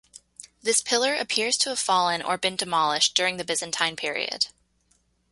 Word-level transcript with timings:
This 0.63 0.81
pillar 0.81 1.13
appears 1.13 1.57
to 1.57 1.69
have 1.69 1.77
fallen 1.77 2.23
or 2.23 2.35
been 2.35 2.55
demolished 2.55 3.13
during 3.13 3.37
the 3.37 3.43
Byzantine 3.45 3.95
period. 3.95 4.47